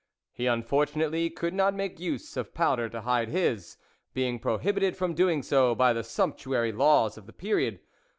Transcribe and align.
He, 0.33 0.47
unfortunately, 0.47 1.29
could 1.29 1.53
not 1.53 1.75
make 1.75 1.99
use 1.99 2.35
of 2.35 2.55
powder 2.55 2.89
to 2.89 3.01
hide 3.01 3.29
his, 3.29 3.77
being 4.15 4.39
prohibited 4.39 4.97
from 4.97 5.13
doing 5.13 5.43
so 5.43 5.75
by 5.75 5.93
the 5.93 6.03
sumptuary 6.03 6.71
laws 6.71 7.19
of 7.19 7.27
the 7.27 7.33
period. 7.33 7.79